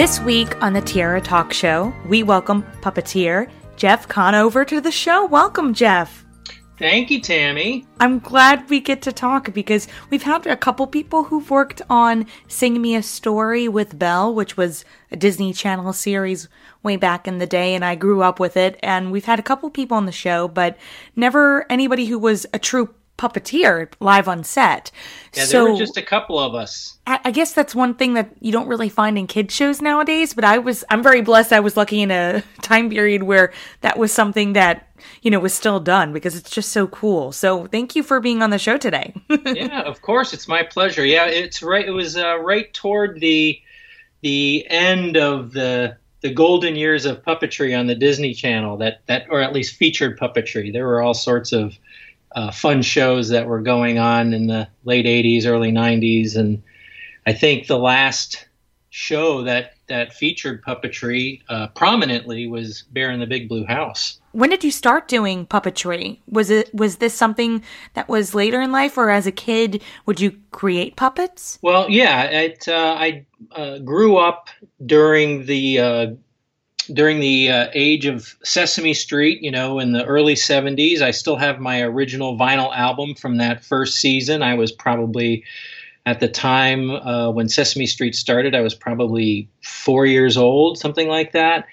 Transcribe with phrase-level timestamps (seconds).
[0.00, 5.26] This week on the Tiara Talk Show, we welcome puppeteer Jeff Conover to the show.
[5.26, 6.24] Welcome, Jeff.
[6.78, 7.84] Thank you, Tammy.
[8.00, 12.24] I'm glad we get to talk because we've had a couple people who've worked on
[12.48, 16.48] Sing Me a Story with Belle, which was a Disney Channel series
[16.82, 18.80] way back in the day, and I grew up with it.
[18.82, 20.78] And we've had a couple people on the show, but
[21.14, 24.90] never anybody who was a true puppeteer live on set.
[25.34, 26.96] Yeah, so, there were just a couple of us.
[27.06, 30.32] I, I, guess that's one thing that you don't really find in kid shows nowadays.
[30.32, 31.52] But I was, I'm very blessed.
[31.52, 33.52] I was lucky in a time period where
[33.82, 34.88] that was something that
[35.22, 37.30] you know was still done because it's just so cool.
[37.32, 39.14] So thank you for being on the show today.
[39.44, 41.04] yeah, of course, it's my pleasure.
[41.04, 41.86] Yeah, it's right.
[41.86, 43.60] It was uh, right toward the
[44.22, 49.26] the end of the the golden years of puppetry on the Disney Channel that that
[49.30, 50.72] or at least featured puppetry.
[50.72, 51.78] There were all sorts of
[52.34, 56.36] uh, fun shows that were going on in the late 80s, early 90s.
[56.36, 56.62] And
[57.26, 58.46] I think the last
[58.90, 64.20] show that, that featured puppetry uh, prominently was Bear in the Big Blue House.
[64.32, 66.18] When did you start doing puppetry?
[66.28, 67.64] Was it was this something
[67.94, 71.58] that was later in life, or as a kid, would you create puppets?
[71.62, 74.48] Well, yeah, it, uh, I uh, grew up
[74.86, 76.06] during the uh,
[76.92, 81.02] during the uh, age of Sesame Street, you know, in the early 70s.
[81.02, 84.42] I still have my original vinyl album from that first season.
[84.42, 85.44] I was probably,
[86.06, 91.08] at the time uh, when Sesame Street started, I was probably four years old, something
[91.08, 91.66] like that.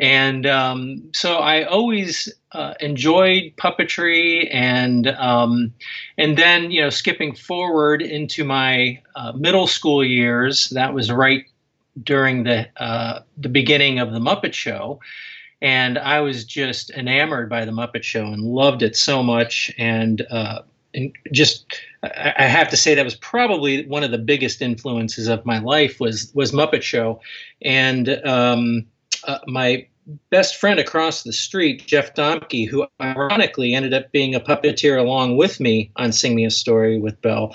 [0.00, 5.72] And um, so I always uh, enjoyed puppetry, and um,
[6.18, 11.44] and then you know skipping forward into my uh, middle school years, that was right
[12.02, 15.00] during the uh, the beginning of the Muppet Show,
[15.60, 19.72] and I was just enamored by the Muppet Show and loved it so much.
[19.78, 20.62] And uh,
[20.94, 25.44] and just I have to say that was probably one of the biggest influences of
[25.46, 27.20] my life was was Muppet Show,
[27.62, 28.86] and um,
[29.24, 29.86] uh, my
[30.30, 35.36] best friend across the street, Jeff Domke, who ironically ended up being a puppeteer along
[35.36, 37.54] with me on Sing Me a Story with Belle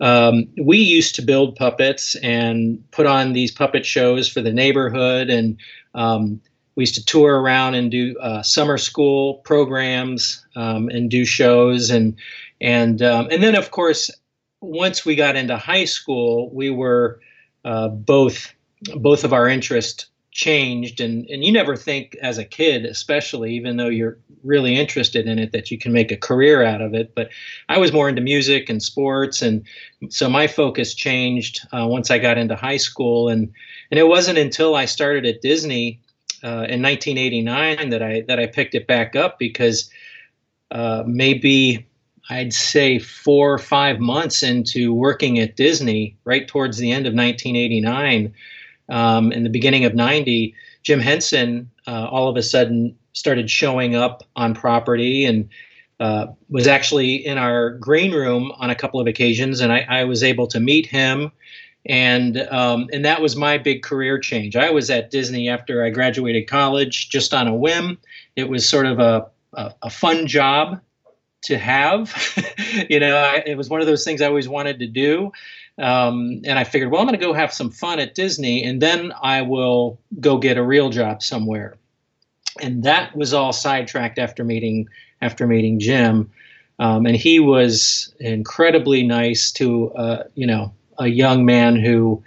[0.00, 5.30] um, we used to build puppets and put on these puppet shows for the neighborhood
[5.30, 5.58] and
[5.94, 6.40] um,
[6.76, 11.90] we used to tour around and do uh, summer school programs um, and do shows
[11.90, 12.16] and
[12.60, 14.10] and um, and then of course
[14.60, 17.20] once we got into high school we were
[17.64, 18.52] uh, both
[18.96, 23.76] both of our interests changed and and you never think as a kid especially even
[23.76, 27.14] though you're really interested in it that you can make a career out of it
[27.14, 27.30] but
[27.68, 29.64] i was more into music and sports and
[30.08, 33.52] so my focus changed uh, once i got into high school and
[33.92, 36.00] and it wasn't until i started at disney
[36.42, 39.88] uh, in 1989 that i that i picked it back up because
[40.72, 41.86] uh, maybe
[42.28, 47.14] i'd say four or five months into working at disney right towards the end of
[47.14, 48.34] 1989
[48.88, 53.94] um, in the beginning of 90, Jim Henson uh, all of a sudden started showing
[53.94, 55.48] up on property and
[56.00, 60.04] uh, was actually in our green room on a couple of occasions, and I, I
[60.04, 61.30] was able to meet him.
[61.86, 64.56] And um, and that was my big career change.
[64.56, 67.98] I was at Disney after I graduated college, just on a whim.
[68.36, 70.80] It was sort of a a, a fun job
[71.44, 72.12] to have.
[72.88, 75.30] you know, I, it was one of those things I always wanted to do.
[75.78, 78.80] Um, and I figured, well, I'm going to go have some fun at Disney, and
[78.80, 81.76] then I will go get a real job somewhere.
[82.60, 84.88] And that was all sidetracked after meeting
[85.20, 86.30] after meeting Jim,
[86.78, 92.22] um, and he was incredibly nice to uh, you know a young man who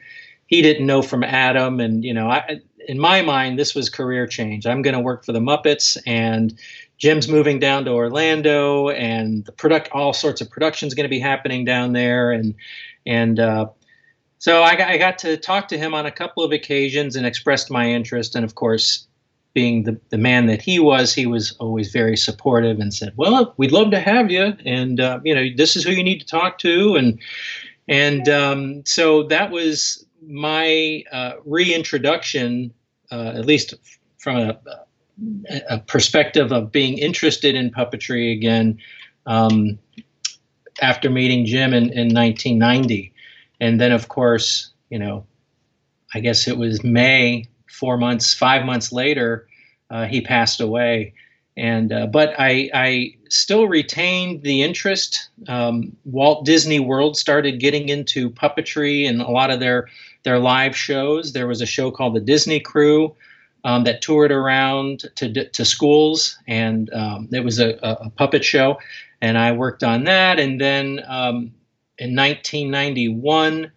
[0.47, 4.27] he didn't know from Adam, and you know I, in my mind this was career
[4.27, 4.65] change.
[4.65, 6.57] I'm going to work for the Muppets, and
[6.97, 11.19] Jim's moving down to Orlando, and the product all sorts of productions going to be
[11.19, 12.55] happening down there, and
[13.07, 13.67] and uh,
[14.39, 17.25] so I got, I got to talk to him on a couple of occasions and
[17.25, 18.35] expressed my interest.
[18.35, 19.07] And of course,
[19.53, 23.55] being the, the man that he was, he was always very supportive and said, "Well,
[23.57, 26.27] we'd love to have you, and uh, you know, this is who you need to
[26.27, 27.19] talk to." And
[27.87, 32.73] and um, so that was my uh, reintroduction,
[33.11, 33.73] uh, at least
[34.19, 34.59] from a,
[35.69, 38.77] a, perspective of being interested in puppetry again.
[39.25, 39.79] Um,
[40.81, 43.13] after meeting Jim in, in 1990.
[43.59, 45.25] And then, of course, you know,
[46.13, 49.47] I guess it was May, four months, five months later,
[49.89, 51.13] uh, he passed away.
[51.55, 55.29] And uh, but I, I still retained the interest.
[55.47, 59.87] Um, Walt Disney World started getting into puppetry and a lot of their
[60.21, 61.33] their live shows.
[61.33, 63.15] There was a show called the Disney Crew
[63.63, 68.77] um, that toured around to to schools, and um, it was a, a, puppet show
[69.21, 70.39] and I worked on that.
[70.39, 71.51] And then um,
[71.97, 73.71] in 1991,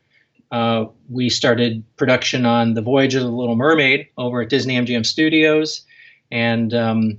[0.50, 5.06] uh, we started production on The Voyage of the Little Mermaid over at Disney MGM
[5.06, 5.82] Studios.
[6.30, 7.18] And um,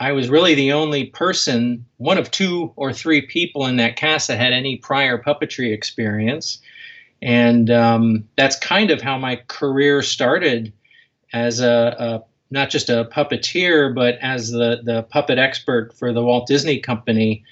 [0.00, 4.28] I was really the only person, one of two or three people in that cast
[4.28, 6.58] that had any prior puppetry experience.
[7.20, 10.72] And um, that's kind of how my career started
[11.32, 12.22] as a, a,
[12.52, 17.44] not just a puppeteer, but as the, the puppet expert for the Walt Disney Company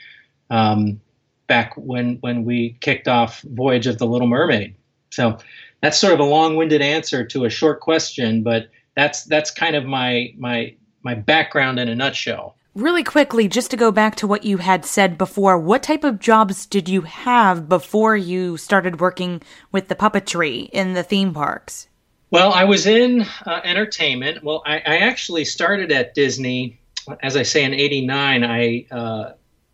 [0.51, 1.01] um,
[1.47, 4.77] back when, when we kicked off Voyage of the Little Mermaid.
[5.11, 5.39] So
[5.81, 9.85] that's sort of a long-winded answer to a short question, but that's that's kind of
[9.85, 12.57] my my my background in a nutshell.
[12.75, 16.21] Really quickly, just to go back to what you had said before, what type of
[16.21, 19.43] jobs did you have before you started working
[19.73, 21.89] with the puppetry in the theme parks?
[22.31, 24.45] Well, I was in uh, entertainment.
[24.45, 26.79] Well, I, I, actually started at Disney,
[27.23, 28.45] as I say, in '89.
[28.45, 29.33] I uh,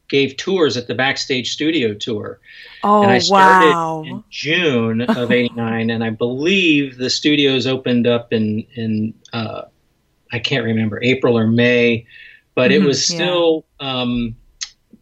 [0.08, 2.40] gave tours at the Backstage Studio tour.
[2.82, 4.02] Oh, and I started wow.
[4.06, 9.62] in June of '89, and I believe the studios opened up in in uh,
[10.32, 12.06] I can't remember April or May,
[12.54, 14.00] but mm-hmm, it was still yeah.
[14.00, 14.36] um,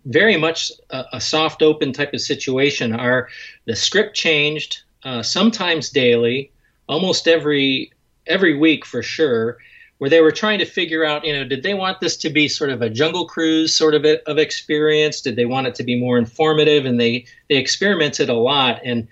[0.06, 2.92] very much a, a, soft open type of situation.
[2.92, 3.28] Our
[3.64, 6.52] the script changed uh, sometimes daily,
[6.88, 7.92] almost every
[8.26, 9.58] every week for sure
[9.98, 12.48] where they were trying to figure out, you know, did they want this to be
[12.48, 15.20] sort of a jungle cruise sort of of experience?
[15.20, 16.84] Did they want it to be more informative?
[16.84, 18.80] And they they experimented a lot.
[18.84, 19.06] And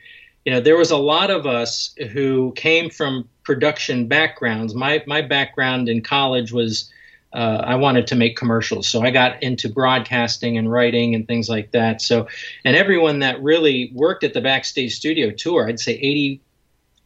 [0.44, 4.74] you know, there was a lot of us who came from production backgrounds.
[4.74, 6.90] My my background in college was
[7.32, 11.48] uh, I wanted to make commercials, so I got into broadcasting and writing and things
[11.48, 12.02] like that.
[12.02, 12.28] So,
[12.66, 16.42] and everyone that really worked at the backstage studio tour, I'd say 80,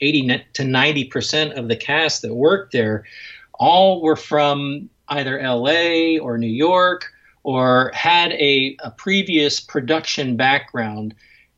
[0.01, 3.05] 80 to 90 percent of the cast that worked there
[3.59, 7.13] all were from either LA or New York
[7.43, 11.15] or had a, a previous production background.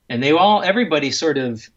[0.08, 1.68] And they all, everybody sort of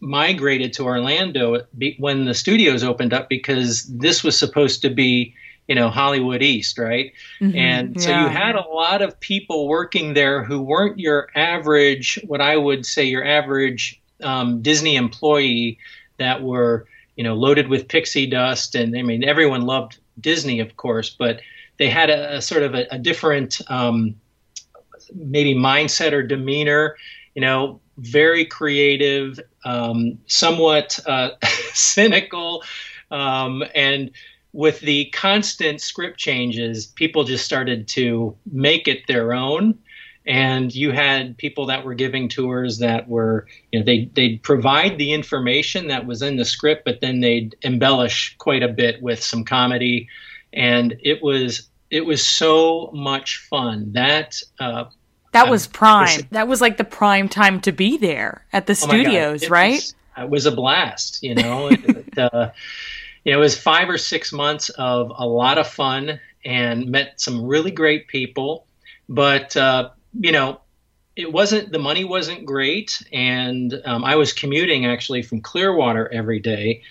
[0.00, 1.62] migrated to Orlando
[1.98, 5.34] when the studios opened up because this was supposed to be,
[5.68, 7.12] you know, Hollywood East, right?
[7.40, 8.02] Mm-hmm, and yeah.
[8.02, 12.56] so you had a lot of people working there who weren't your average, what I
[12.56, 15.78] would say your average um, Disney employee
[16.20, 16.86] that were
[17.20, 18.74] you know, loaded with pixie dust.
[18.74, 21.42] And I mean, everyone loved Disney, of course, but
[21.76, 24.14] they had a, a sort of a, a different um,
[25.14, 26.96] maybe mindset or demeanor.
[27.34, 31.32] You know, very creative, um, somewhat uh,
[31.74, 32.64] cynical,
[33.10, 34.10] um, and
[34.54, 39.78] with the constant script changes, people just started to make it their own
[40.26, 44.98] and you had people that were giving tours that were you know they they'd provide
[44.98, 49.22] the information that was in the script but then they'd embellish quite a bit with
[49.22, 50.08] some comedy.
[50.52, 54.84] And it was it was so much fun that uh,
[55.32, 56.20] that was prime.
[56.30, 59.74] That was like the prime time to be there at the oh studios it right?
[59.74, 61.70] was, it was a blast you know?
[61.80, 62.50] It, uh,
[63.24, 67.70] it was five or six months of a lot of fun and met some really
[67.70, 68.66] great people.
[69.08, 70.60] But uh, you know,
[71.16, 76.40] it wasn't the money wasn't great, and um, I was commuting actually from Clearwater every
[76.40, 76.82] day,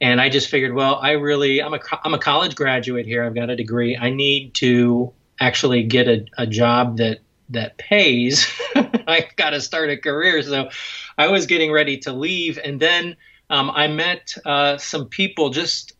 [0.00, 3.24] and I just figured, well, I really I'm a I'm a college graduate here.
[3.24, 3.96] I've got a degree.
[3.96, 7.20] I need to actually get a, a job that
[7.50, 8.46] that pays.
[8.74, 10.70] I've got to start a career, so
[11.16, 13.16] I was getting ready to leave, and then
[13.50, 15.94] um, I met uh, some people just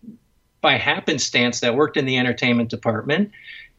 [0.60, 3.30] by happenstance that worked in the entertainment department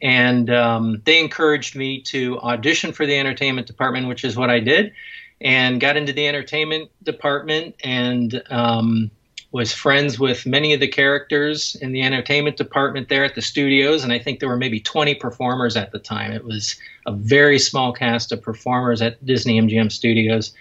[0.02, 4.60] and um, they encouraged me to audition for the entertainment department, which is what I
[4.60, 4.94] did,
[5.42, 9.12] and got into the entertainment department and um,
[9.52, 14.04] was friends with many of the characters in the entertainment department there at the studios.
[14.04, 16.32] And I think there were maybe 20 performers at the time.
[16.32, 16.76] It was
[17.06, 20.54] a very small cast of performers at Disney MGM Studios.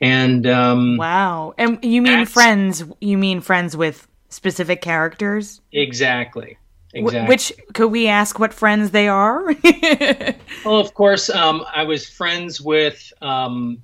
[0.00, 2.82] And um, wow, and you mean friends?
[3.00, 5.60] You mean friends with specific characters?
[5.70, 6.58] Exactly.
[6.94, 7.28] Exactly.
[7.28, 9.46] Which could we ask what friends they are?
[10.64, 13.82] well, of course, um, I was friends with um,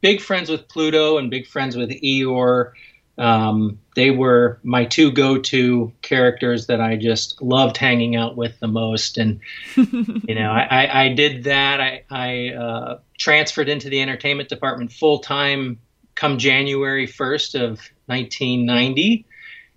[0.00, 2.72] big friends with Pluto and big friends with Eeyore.
[3.18, 8.68] Um, they were my two go-to characters that I just loved hanging out with the
[8.68, 9.40] most, and
[9.76, 11.80] you know, I, I, I did that.
[11.80, 15.78] I, I uh, transferred into the entertainment department full time
[16.14, 19.26] come January first of 1990,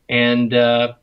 [0.08, 0.94] and uh,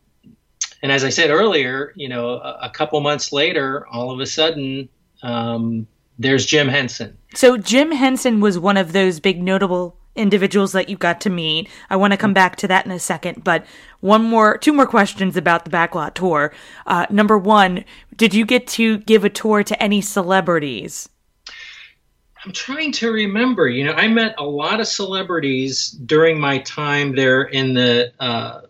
[0.82, 4.26] and as I said earlier, you know, a, a couple months later, all of a
[4.26, 4.88] sudden,
[5.22, 5.86] um,
[6.18, 7.16] there's Jim Henson.
[7.34, 11.68] So Jim Henson was one of those big notable individuals that you got to meet.
[11.88, 13.64] I want to come back to that in a second, but
[14.00, 16.52] one more, two more questions about the Backlot tour.
[16.86, 17.84] Uh, number one,
[18.16, 21.08] did you get to give a tour to any celebrities?
[22.44, 23.68] I'm trying to remember.
[23.68, 28.62] You know, I met a lot of celebrities during my time there in the uh,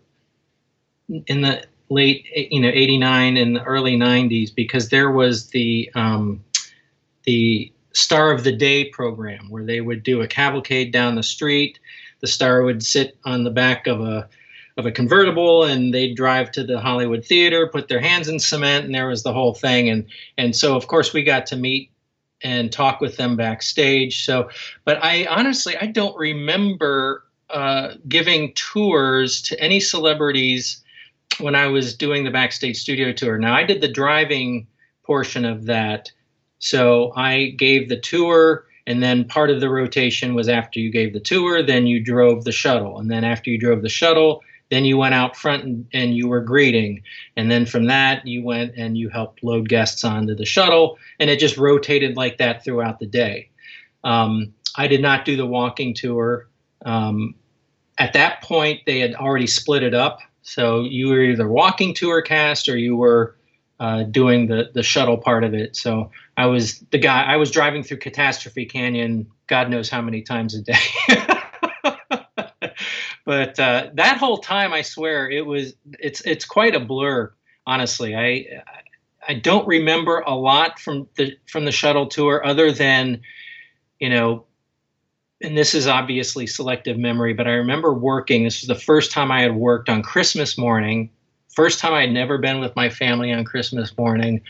[1.26, 6.42] in the late, you know, '89 and the early '90s because there was the um,
[7.24, 11.78] the Star of the Day program where they would do a cavalcade down the street.
[12.20, 14.28] The star would sit on the back of a
[14.76, 18.84] of a convertible and they'd drive to the Hollywood Theater, put their hands in cement,
[18.84, 19.88] and there was the whole thing.
[19.88, 20.06] And
[20.38, 21.90] and so of course we got to meet
[22.42, 24.24] and talk with them backstage.
[24.24, 24.48] So,
[24.84, 30.84] but I honestly I don't remember uh, giving tours to any celebrities
[31.40, 33.38] when I was doing the backstage studio tour.
[33.38, 34.66] Now I did the driving
[35.04, 36.10] portion of that,
[36.58, 38.66] so I gave the tour.
[38.86, 42.44] And then part of the rotation was after you gave the tour, then you drove
[42.44, 42.98] the shuttle.
[42.98, 46.28] And then after you drove the shuttle, then you went out front and, and, you
[46.28, 47.02] were greeting.
[47.36, 50.96] And then from that, you went and you helped load guests onto the shuttle.
[51.18, 53.50] And it just rotated like that throughout the day.
[54.04, 56.48] Um, I did not do the walking tour.
[56.84, 57.34] Um,
[57.98, 60.20] at that point, they had already split it up.
[60.50, 63.36] So you were either walking tour cast or you were
[63.78, 65.76] uh, doing the, the shuttle part of it.
[65.76, 70.22] So I was the guy, I was driving through Catastrophe Canyon, God knows how many
[70.22, 70.74] times a day.
[73.24, 77.32] but uh, that whole time, I swear, it was it's it's quite a blur.
[77.64, 78.62] Honestly, I
[79.26, 83.22] I don't remember a lot from the from the shuttle tour, other than
[84.00, 84.46] you know,
[85.42, 88.44] and this is obviously selective memory, but I remember working.
[88.44, 91.10] This was the first time I had worked on Christmas morning.
[91.54, 94.40] First time I had never been with my family on Christmas morning.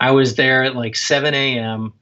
[0.00, 1.92] I was there at like 7 a.m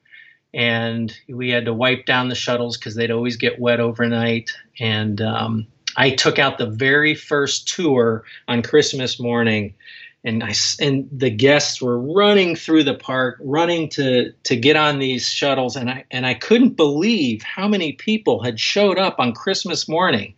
[0.52, 4.50] and we had to wipe down the shuttles because they'd always get wet overnight.
[4.80, 5.66] And um,
[5.96, 9.74] I took out the very first tour on Christmas morning,
[10.22, 14.98] and I and the guests were running through the park, running to to get on
[14.98, 19.32] these shuttles, and I and I couldn't believe how many people had showed up on
[19.32, 20.34] Christmas morning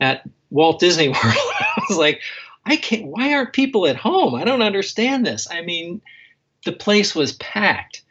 [0.00, 1.18] at Walt Disney World.
[1.24, 2.22] I was like,
[2.64, 3.06] I can't.
[3.06, 4.34] Why aren't people at home?
[4.34, 5.46] I don't understand this.
[5.50, 6.00] I mean,
[6.64, 8.02] the place was packed,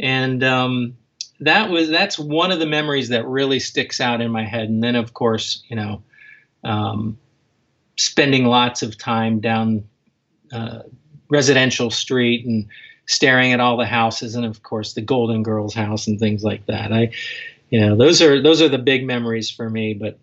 [0.00, 0.96] and um,
[1.40, 4.70] that was that's one of the memories that really sticks out in my head.
[4.70, 6.02] And then, of course, you know
[6.66, 7.18] um,
[7.96, 9.84] spending lots of time down
[10.52, 10.82] uh,
[11.30, 12.68] residential street and
[13.06, 16.66] staring at all the houses and of course the golden girls house and things like
[16.66, 16.92] that.
[16.92, 17.12] I
[17.70, 20.18] you know those are those are the big memories for me but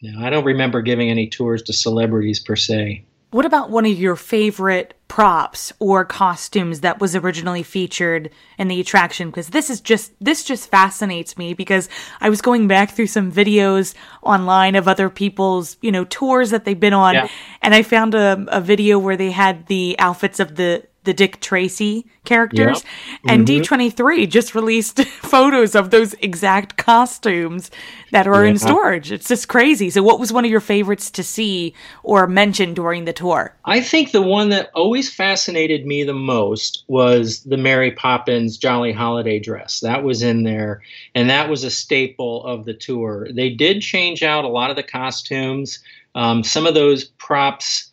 [0.00, 3.04] you know, i don't remember giving any tours to celebrities per se.
[3.30, 8.80] What about one of your favorite props or costumes that was originally featured in the
[8.80, 9.28] attraction?
[9.28, 11.90] Because this is just, this just fascinates me because
[12.22, 13.92] I was going back through some videos
[14.22, 17.12] online of other people's, you know, tours that they've been on.
[17.12, 17.28] Yeah.
[17.60, 21.40] And I found a, a video where they had the outfits of the the Dick
[21.40, 22.84] Tracy characters.
[22.84, 23.32] Yep.
[23.32, 23.74] And mm-hmm.
[23.74, 27.70] D23 just released photos of those exact costumes
[28.12, 28.50] that are yeah.
[28.50, 29.10] in storage.
[29.10, 29.90] It's just crazy.
[29.90, 33.56] So, what was one of your favorites to see or mention during the tour?
[33.64, 38.92] I think the one that always fascinated me the most was the Mary Poppins Jolly
[38.92, 39.80] Holiday dress.
[39.80, 40.82] That was in there,
[41.14, 43.28] and that was a staple of the tour.
[43.32, 45.80] They did change out a lot of the costumes.
[46.14, 47.91] Um, some of those props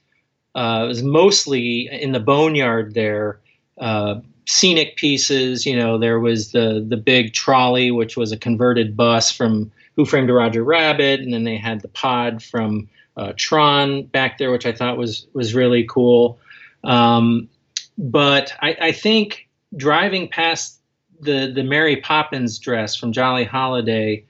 [0.55, 3.39] uh, was mostly in the boneyard there.
[3.77, 8.97] Uh, scenic pieces, you know, there was the the big trolley, which was a converted
[8.97, 14.03] bus from Who Framed Roger Rabbit, and then they had the pod from uh, Tron
[14.03, 16.39] back there, which I thought was was really cool.
[16.83, 17.49] Um,
[17.97, 20.79] but I, I think driving past
[21.21, 24.25] the the Mary Poppins dress from Jolly Holiday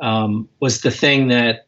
[0.00, 1.66] um, was the thing that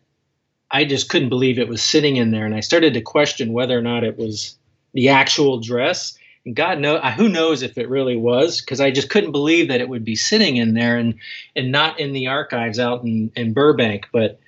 [0.75, 3.79] I just couldn't believe it was sitting in there, and I started to question whether
[3.79, 4.59] or not it was
[4.93, 6.19] the actual dress.
[6.45, 9.69] And God knows, uh, who knows if it really was, because I just couldn't believe
[9.69, 11.15] that it would be sitting in there and
[11.55, 14.09] and not in the archives out in, in Burbank.
[14.13, 14.41] But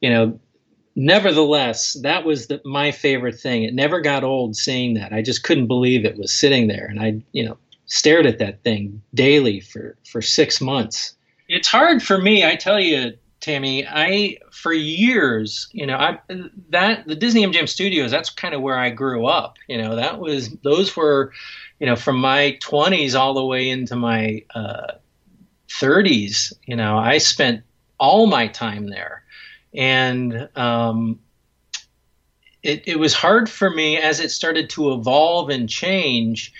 [0.00, 0.38] you know,
[0.94, 3.64] nevertheless, that was the, my favorite thing.
[3.64, 5.12] It never got old seeing that.
[5.12, 8.62] I just couldn't believe it was sitting there, and I, you know, stared at that
[8.62, 11.16] thing daily for for six months.
[11.48, 16.20] It's hard for me, I tell you, Tammy, I for years, you know, I
[16.70, 19.56] that the Disney MGM Studios, that's kind of where I grew up.
[19.66, 21.32] You know, that was those were,
[21.80, 24.92] you know, from my 20s all the way into my uh,
[25.68, 26.52] 30s.
[26.66, 27.64] You know, I spent
[27.98, 29.24] all my time there,
[29.74, 31.18] and um,
[32.62, 36.52] it it was hard for me as it started to evolve and change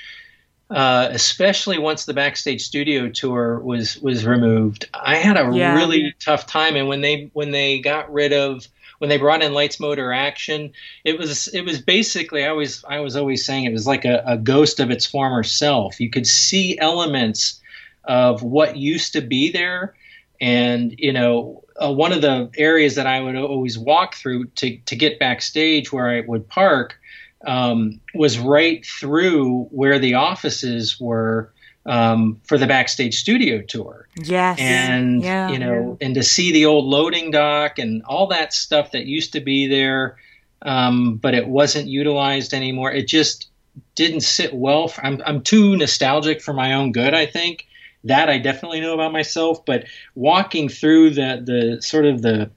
[0.70, 4.88] uh, especially once the backstage studio tour was was removed.
[4.94, 5.76] I had a yeah.
[5.76, 8.66] really tough time, and when they when they got rid of
[8.98, 10.72] when they brought in Lights Motors Action
[11.04, 14.22] it was it was basically i was i was always saying it was like a,
[14.24, 17.60] a ghost of its former self you could see elements
[18.04, 19.94] of what used to be there.
[20.40, 24.76] And, you know, uh, one of the areas that I would always walk through to,
[24.76, 26.98] to get backstage where I would park
[27.46, 31.52] um, was right through where the offices were
[31.84, 34.06] um, for the backstage studio tour.
[34.16, 34.58] Yes.
[34.60, 38.92] And, yeah, you know, and to see the old loading dock and all that stuff
[38.92, 40.16] that used to be there,
[40.62, 42.92] um, but it wasn't utilized anymore.
[42.92, 43.48] It just
[43.94, 44.88] didn't sit well.
[44.88, 47.66] For, I'm, I'm too nostalgic for my own good, I think.
[48.04, 49.84] That I definitely know about myself, but
[50.16, 52.50] walking through the, the sort of the,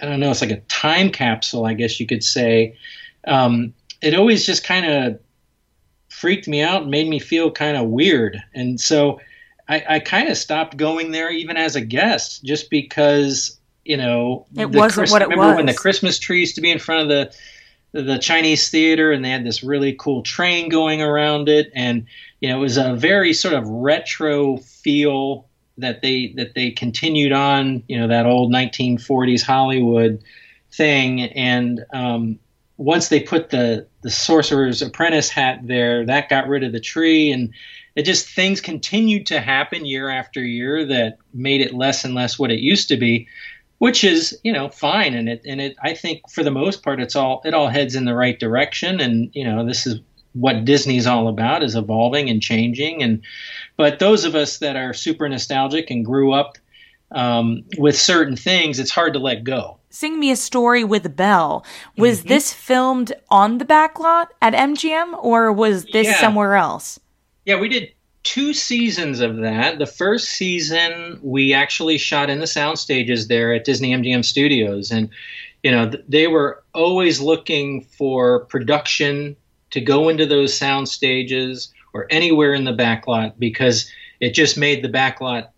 [0.00, 2.76] I don't know, it's like a time capsule, I guess you could say.
[3.26, 3.72] Um,
[4.02, 5.20] it always just kind of
[6.08, 8.42] freaked me out and made me feel kind of weird.
[8.54, 9.20] And so
[9.68, 14.46] I, I kind of stopped going there even as a guest just because, you know,
[14.56, 15.36] it wasn't Chris, what it was.
[15.36, 15.56] remember was.
[15.56, 17.34] when the Christmas tree used to be in front of the
[17.94, 22.06] the Chinese theater and they had this really cool train going around it and
[22.40, 27.32] you know it was a very sort of retro feel that they that they continued
[27.32, 30.24] on you know that old 1940s Hollywood
[30.70, 32.38] thing and um,
[32.82, 37.30] once they put the the sorcerer's apprentice hat there, that got rid of the tree,
[37.30, 37.52] and
[37.94, 42.38] it just things continued to happen year after year that made it less and less
[42.38, 43.28] what it used to be,
[43.78, 47.00] which is you know fine, and it and it I think for the most part
[47.00, 50.00] it's all it all heads in the right direction, and you know this is
[50.32, 53.22] what Disney's all about is evolving and changing, and
[53.76, 56.58] but those of us that are super nostalgic and grew up
[57.12, 59.78] um, with certain things, it's hard to let go.
[59.92, 61.64] Sing Me a Story with Belle.
[61.98, 62.28] Was mm-hmm.
[62.28, 66.18] this filmed on the backlot at MGM or was this yeah.
[66.18, 66.98] somewhere else?
[67.44, 69.78] Yeah, we did two seasons of that.
[69.78, 74.90] The first season we actually shot in the sound stages there at Disney MGM Studios
[74.90, 75.10] and
[75.62, 79.36] you know, they were always looking for production
[79.70, 84.82] to go into those sound stages or anywhere in the backlot because it just made
[84.82, 85.48] the backlot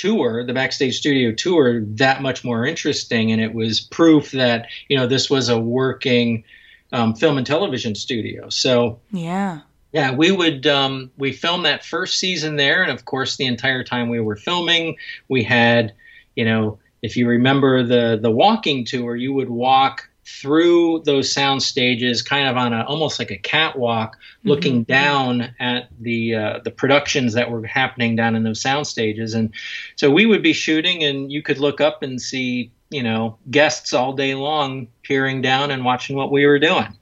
[0.00, 4.96] tour, the backstage studio tour, that much more interesting, and it was proof that you
[4.96, 6.44] know this was a working
[6.92, 8.48] um, film and television studio.
[8.48, 9.60] So yeah,
[9.92, 13.84] yeah, we would um, we filmed that first season there, and of course, the entire
[13.84, 14.96] time we were filming,
[15.28, 15.92] we had
[16.34, 21.62] you know if you remember the the walking tour, you would walk through those sound
[21.62, 24.48] stages, kind of on a almost like a catwalk, mm-hmm.
[24.48, 29.34] looking down at the uh, the productions that were happening down in those sound stages.
[29.34, 29.52] And
[29.96, 33.92] so we would be shooting, and you could look up and see you know guests
[33.92, 36.96] all day long peering down and watching what we were doing.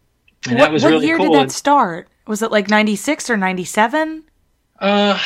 [0.46, 1.32] And what, that was what really year cool.
[1.32, 2.08] did that start?
[2.26, 4.24] Was it like ninety six or ninety seven?
[4.80, 5.18] Uh,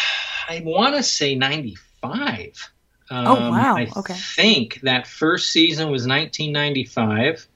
[0.49, 2.71] I want to say ninety five.
[3.11, 3.77] Um, oh wow!
[3.77, 4.15] I okay.
[4.15, 7.47] think that first season was 1995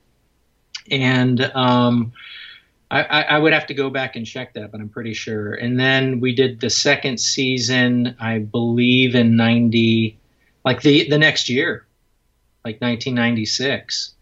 [0.90, 2.12] and um,
[2.90, 5.54] I, I, would have to go back and check that, but I'm pretty sure.
[5.54, 10.18] And then we did the second season, I believe, in '90,
[10.64, 11.86] like the the next year,
[12.64, 14.14] like 1996.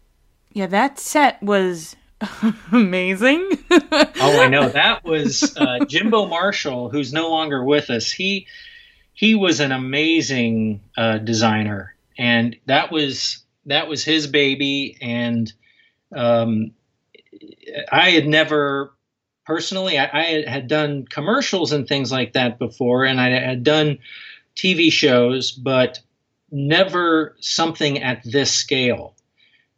[0.53, 1.95] Yeah, that set was
[2.71, 3.47] amazing.
[3.71, 8.11] oh, I know that was uh, Jimbo Marshall, who's no longer with us.
[8.11, 8.47] He
[9.13, 15.51] he was an amazing uh, designer, and that was that was his baby, and
[16.15, 16.71] um,
[17.91, 18.93] I had never
[19.45, 23.99] personally, I, I, had done commercials and things like that before, and I had done
[24.55, 25.99] TV shows, but
[26.51, 29.15] never something at this scale.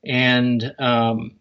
[0.06, 1.32] And, um,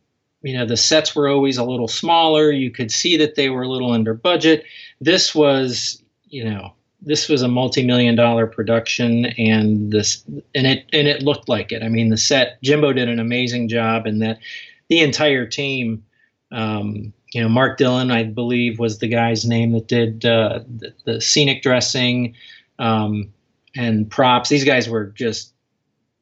[0.43, 2.51] you know, the sets were always a little smaller.
[2.51, 4.65] You could see that they were a little under budget.
[5.01, 11.07] This was, you know, this was a multi-million dollar production and this and it and
[11.07, 11.83] it looked like it.
[11.83, 14.39] I mean, the set Jimbo did an amazing job and that
[14.88, 16.05] the entire team.
[16.53, 20.94] Um, you know, Mark Dillon, I believe, was the guy's name that did uh, the,
[21.05, 22.35] the, scenic dressing
[22.79, 23.33] um,
[23.75, 24.49] and props.
[24.49, 25.53] These guys were just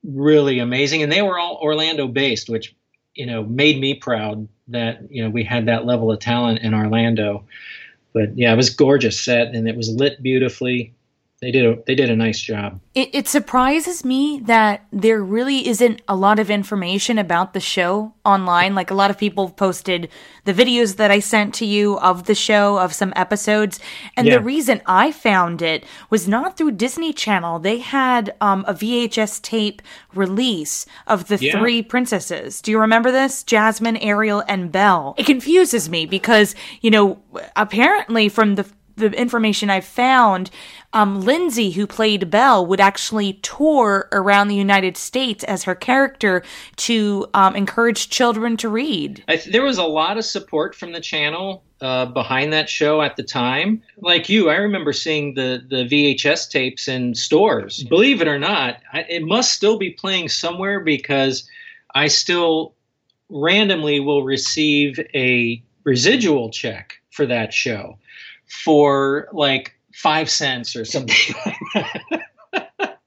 [0.03, 2.75] really amazing, and they were all Orlando based, which
[3.15, 6.75] you know made me proud that you know we had that level of talent in
[6.75, 7.45] Orlando.
[8.15, 10.95] But yeah, it was gorgeous set, and it was lit beautifully
[11.45, 12.81] they did a, they did a nice job.
[12.95, 18.15] It, it surprises me that there really isn't a lot of information about the show
[18.25, 18.75] online.
[18.75, 20.09] Like a lot of people posted
[20.45, 23.79] the videos that I sent to you of the show of some episodes,
[24.17, 24.39] and yeah.
[24.39, 27.59] the reason I found it was not through Disney Channel.
[27.59, 29.83] They had um, a VHS tape
[30.15, 31.59] release of the yeah.
[31.59, 32.63] three princesses.
[32.63, 33.43] Do you remember this?
[33.43, 35.15] Jasmine, Ariel, and Belle.
[35.19, 37.21] It confuses me because you know
[37.55, 38.65] apparently from the
[38.97, 40.51] the information I've found,
[40.95, 46.43] um, Lynsey, who played Belle, would actually tour around the United States as her character
[46.77, 49.23] to um, encourage children to read.
[49.29, 53.17] Th- there was a lot of support from the channel uh, behind that show at
[53.17, 53.83] the time.
[53.99, 57.83] Like you, I remember seeing the the VHS tapes in stores.
[57.85, 61.49] Believe it or not, I, it must still be playing somewhere because
[61.95, 62.75] I still
[63.29, 67.99] randomly will receive a residual check for that show
[68.47, 72.99] for like five cents or something like that.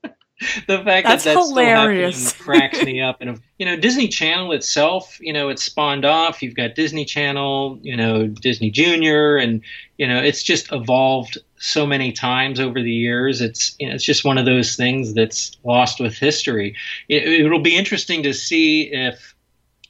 [0.68, 3.18] the fact that's that that's hilarious cracks me up.
[3.22, 6.42] And you know, Disney Channel itself, you know, it's spawned off.
[6.42, 9.62] You've got Disney Channel, you know, Disney Junior, and
[9.98, 13.42] you know, it's just evolved so many times over the years.
[13.42, 16.76] It's you know, it's just one of those things that's lost with history.
[17.10, 19.36] It, it'll be interesting to see if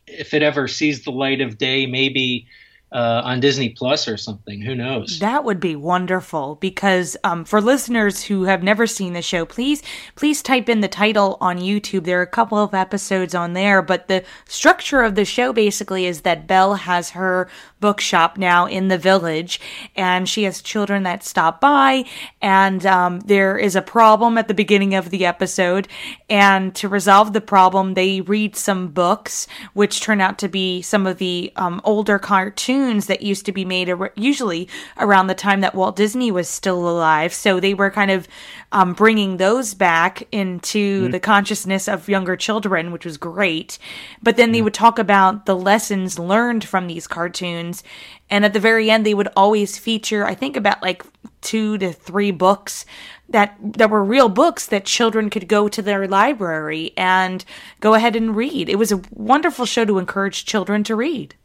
[0.07, 2.47] if it ever sees the light of day, maybe
[2.91, 4.62] uh, on Disney Plus or something.
[4.62, 5.19] Who knows?
[5.19, 9.84] That would be wonderful because um, for listeners who have never seen the show, please
[10.15, 12.06] please type in the title on YouTube.
[12.06, 16.06] There are a couple of episodes on there, but the structure of the show basically
[16.06, 17.50] is that Belle has her
[17.82, 19.60] bookshop now in the village,
[19.95, 22.06] and she has children that stop by,
[22.41, 25.88] and um, there is a problem at the beginning of the episode,
[26.30, 31.06] and to resolve the problem, they read some books, which turn out to be some
[31.06, 35.36] of the um, older cartoons cartoons that used to be made ar- usually around the
[35.36, 37.34] time that Walt Disney was still alive.
[37.34, 38.28] So they were kind of
[38.72, 41.12] um, bringing those back into mm-hmm.
[41.12, 43.80] the consciousness of younger children, which was great.
[44.22, 47.84] But then they would talk about the lessons learned from these cartoons.
[48.30, 51.04] And at the very end, they would always feature, I think, about like
[51.42, 52.86] two to three books
[53.30, 57.44] that that were real books that children could go to their library and
[57.82, 58.70] go ahead and read.
[58.70, 61.36] It was a wonderful show to encourage children to read.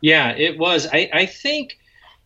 [0.00, 0.86] Yeah, it was.
[0.92, 1.78] I, I think,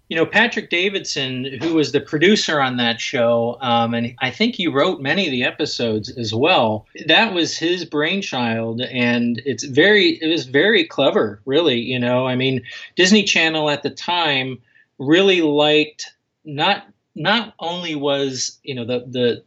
[0.09, 4.57] you know, Patrick Davidson, who was the producer on that show, um, and I think
[4.57, 6.87] he wrote many of the episodes as well.
[7.07, 11.79] That was his brainchild, and it's very, it was very clever, really.
[11.79, 12.63] You know, I mean,
[12.97, 14.59] Disney Channel at the time
[14.99, 16.13] really liked
[16.45, 19.43] not not only was you know the the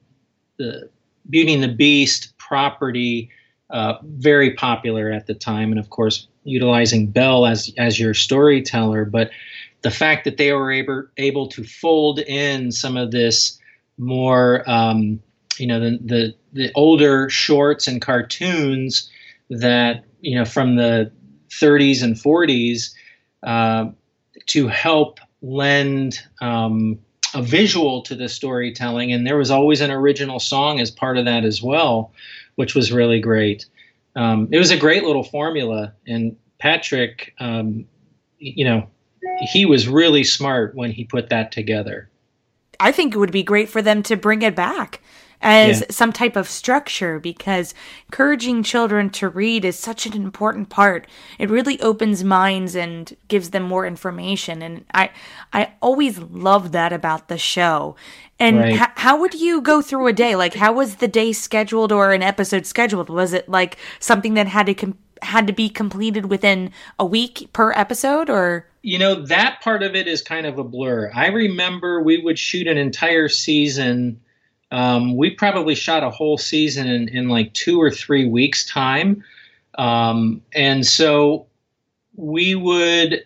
[0.58, 0.90] the
[1.30, 3.30] Beauty and the Beast property
[3.70, 9.06] uh, very popular at the time, and of course utilizing Belle as as your storyteller,
[9.06, 9.32] but
[9.82, 13.60] the fact that they were able able to fold in some of this
[13.98, 15.22] more um,
[15.58, 19.10] you know the, the the older shorts and cartoons
[19.50, 21.12] that you know from the
[21.50, 22.94] 30s and 40s
[23.44, 23.92] uh,
[24.48, 26.98] to help lend um,
[27.36, 29.12] a visual to the storytelling.
[29.12, 32.12] And there was always an original song as part of that as well
[32.56, 33.66] which was really great
[34.16, 35.94] um, it was a great little formula.
[36.08, 37.86] And Patrick, um,
[38.38, 38.88] you know,
[39.52, 42.10] he was really smart when he put that together.
[42.80, 45.02] I think it would be great for them to bring it back
[45.44, 45.86] as yeah.
[45.92, 47.76] some type of structure because
[48.08, 51.06] encouraging children to read is such an important part.
[51.38, 55.12] It really opens minds and gives them more information and I
[55.52, 57.96] I always love that about the show.
[58.40, 58.74] And right.
[58.74, 60.36] h- how would you go through a day?
[60.38, 63.10] Like how was the day scheduled or an episode scheduled?
[63.10, 67.50] Was it like something that had to com- had to be completed within a week
[67.54, 71.28] per episode or you know that part of it is kind of a blur i
[71.28, 74.20] remember we would shoot an entire season
[74.74, 79.24] um, we probably shot a whole season in, in like two or three weeks' time.
[79.78, 81.46] Um, and so
[82.16, 83.24] we would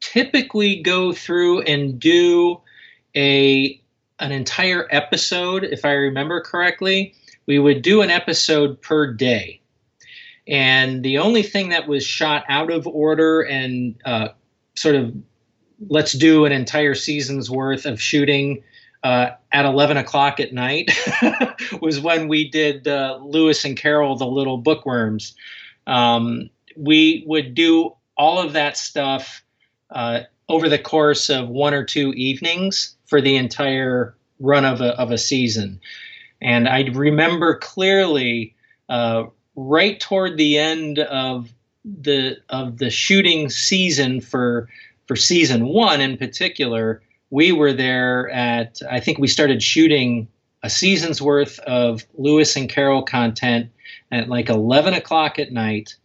[0.00, 2.60] typically go through and do
[3.14, 3.80] a
[4.20, 7.14] an entire episode if i remember correctly
[7.46, 9.60] we would do an episode per day
[10.46, 14.28] and the only thing that was shot out of order and uh,
[14.74, 15.12] sort of
[15.88, 18.62] let's do an entire season's worth of shooting
[19.04, 20.90] uh, at 11 o'clock at night
[21.80, 25.34] was when we did uh, Lewis and Carroll, the little bookworms.
[25.86, 29.44] Um, we would do all of that stuff
[29.90, 34.98] uh, over the course of one or two evenings for the entire run of a,
[34.98, 35.80] of a season.
[36.40, 38.54] And I remember clearly
[38.88, 41.52] uh, right toward the end of
[41.84, 44.68] the of the shooting season for
[45.06, 47.02] for season one in particular,
[47.34, 50.28] we were there at I think we started shooting
[50.62, 53.72] a season's worth of Lewis and Carroll content
[54.12, 55.96] at like 11 o'clock at night.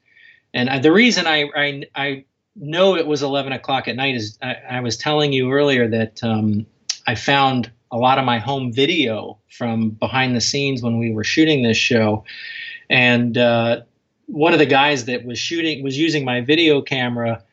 [0.55, 4.55] And the reason I, I, I know it was 11 o'clock at night is I,
[4.71, 6.65] I was telling you earlier that um,
[7.05, 11.23] I found a lot of my home video from behind the scenes when we were
[11.23, 12.23] shooting this show.
[12.89, 13.81] And uh,
[14.25, 17.43] one of the guys that was shooting was using my video camera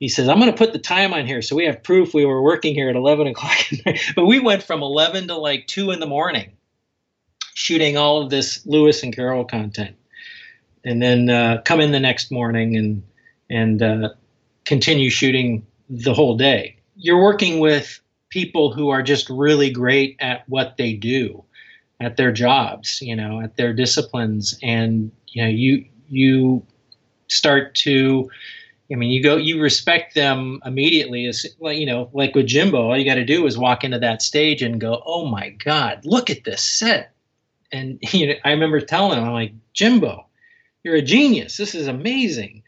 [0.00, 1.40] he says, I'm going to put the time on here.
[1.42, 3.56] So we have proof we were working here at 11 o'clock.
[4.16, 6.52] but we went from 11 to like 2 in the morning
[7.54, 9.96] shooting all of this Lewis and Carroll content.
[10.84, 13.02] And then uh, come in the next morning and,
[13.48, 14.08] and uh,
[14.64, 16.76] continue shooting the whole day.
[16.96, 21.44] You're working with people who are just really great at what they do,
[22.00, 24.58] at their jobs, you know, at their disciplines.
[24.62, 26.66] And, you know, you, you
[27.28, 28.28] start to
[28.92, 31.26] I mean, you go, you respect them immediately.
[31.26, 33.98] As like you know, like with Jimbo, all you got to do is walk into
[33.98, 37.12] that stage and go, "Oh my God, look at this set!"
[37.72, 40.26] And you know, I remember telling him, "I'm like, Jimbo,
[40.82, 41.56] you're a genius.
[41.56, 42.62] This is amazing."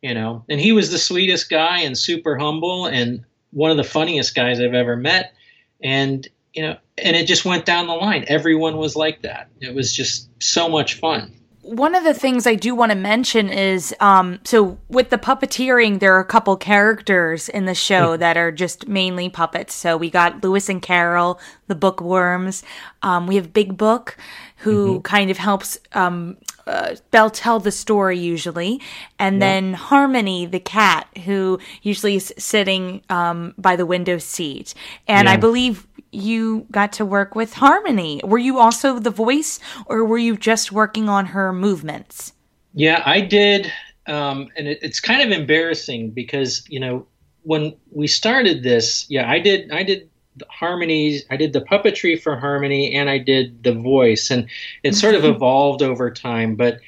[0.00, 3.84] You know, and he was the sweetest guy and super humble and one of the
[3.84, 5.34] funniest guys I've ever met.
[5.82, 8.24] And you know, and it just went down the line.
[8.28, 9.48] Everyone was like that.
[9.60, 11.37] It was just so much fun
[11.68, 16.00] one of the things I do want to mention is um, so with the puppeteering,
[16.00, 18.18] there are a couple characters in the show mm.
[18.20, 19.74] that are just mainly puppets.
[19.74, 22.62] So we got Lewis and Carroll, the bookworms.
[23.02, 24.16] Um, we have Big Book,
[24.58, 25.02] who mm-hmm.
[25.02, 28.80] kind of helps um, uh, Belle tell the story usually,
[29.18, 29.40] and yeah.
[29.40, 34.74] then Harmony, the cat, who usually is sitting um, by the window seat.
[35.06, 35.34] And yeah.
[35.34, 38.20] I believe you got to work with Harmony.
[38.24, 42.32] Were you also the voice, or were you just working on her movements?
[42.74, 43.72] Yeah, I did.
[44.06, 47.06] Um, and it, it's kind of embarrassing because you know
[47.42, 49.70] when we started this, yeah, I did.
[49.70, 50.08] I did
[50.48, 51.24] harmonies.
[51.30, 54.48] I did the puppetry for Harmony, and I did the voice, and
[54.82, 56.56] it sort of evolved over time.
[56.56, 56.80] But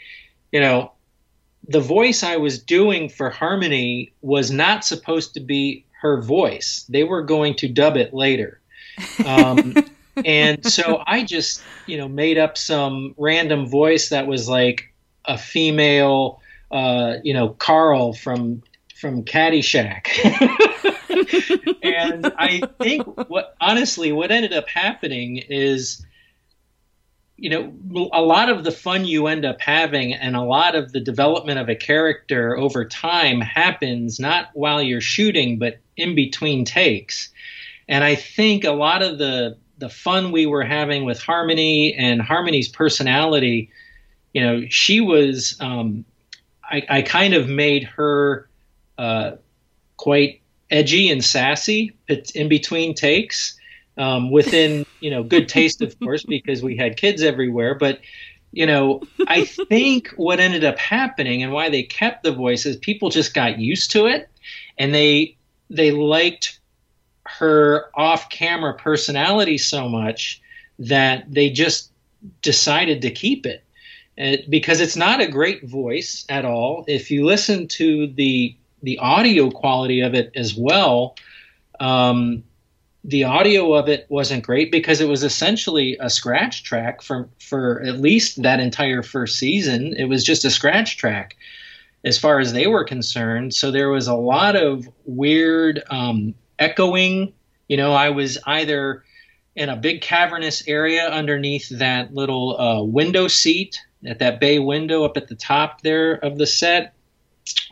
[0.52, 0.92] you know,
[1.68, 6.84] the voice I was doing for Harmony was not supposed to be her voice.
[6.88, 8.59] They were going to dub it later.
[9.24, 9.74] Um,
[10.24, 14.92] and so I just, you know, made up some random voice that was like
[15.24, 18.62] a female, uh, you know, Carl from
[19.00, 20.08] from Caddyshack.
[21.82, 26.04] and I think what honestly what ended up happening is
[27.40, 30.92] you know a lot of the fun you end up having and a lot of
[30.92, 36.64] the development of a character over time happens not while you're shooting but in between
[36.66, 37.30] takes
[37.90, 42.22] and I think a lot of the the fun we were having with Harmony and
[42.22, 43.70] Harmony's personality,
[44.32, 45.56] you know, she was.
[45.60, 46.04] Um,
[46.62, 48.48] I, I kind of made her
[48.96, 49.32] uh,
[49.96, 51.96] quite edgy and sassy
[52.34, 53.58] in between takes.
[53.98, 57.74] Um, within you know good taste, of course, because we had kids everywhere.
[57.74, 57.98] But
[58.52, 63.10] you know, I think what ended up happening and why they kept the voices, people
[63.10, 64.30] just got used to it,
[64.78, 65.36] and they
[65.70, 66.59] they liked
[67.40, 70.42] her off-camera personality so much
[70.78, 71.90] that they just
[72.42, 73.64] decided to keep it.
[74.18, 74.50] it.
[74.50, 76.84] because it's not a great voice at all.
[76.86, 81.16] If you listen to the the audio quality of it as well,
[81.80, 82.42] um,
[83.04, 87.80] the audio of it wasn't great because it was essentially a scratch track for for
[87.80, 89.94] at least that entire first season.
[89.96, 91.36] It was just a scratch track
[92.04, 93.54] as far as they were concerned.
[93.54, 97.32] So there was a lot of weird um, echoing.
[97.68, 99.04] You know, I was either
[99.56, 105.04] in a big cavernous area underneath that little uh, window seat at that bay window
[105.04, 106.94] up at the top there of the set,